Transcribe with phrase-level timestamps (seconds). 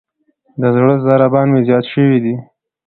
[0.59, 2.35] د زړه ضربان مې زیات شوئ دی.